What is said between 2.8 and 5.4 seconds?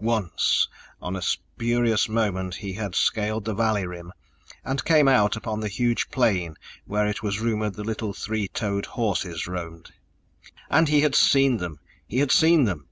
scaled the valley rim, and came out